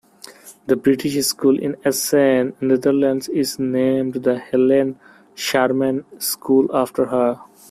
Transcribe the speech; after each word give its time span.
The 0.65 0.75
British 0.75 1.23
School 1.27 1.59
in 1.59 1.75
Assen, 1.85 2.53
Netherlands 2.59 3.29
is 3.29 3.59
named 3.59 4.13
the 4.15 4.39
Helen 4.39 4.99
Sharman 5.35 6.05
School 6.19 6.75
after 6.75 7.05
her. 7.05 7.39